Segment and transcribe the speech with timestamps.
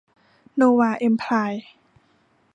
[0.55, 1.65] โนวา เอมไพร์